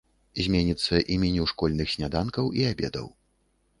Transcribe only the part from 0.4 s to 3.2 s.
Зменіцца і меню школьных сняданкаў і абедаў.